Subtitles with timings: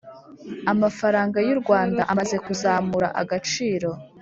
[0.71, 3.89] amafaranga yu Rwanda amaze kuzamura agaciro